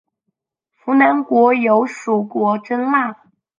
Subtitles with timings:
[0.73, 3.15] 扶南国有属国真腊。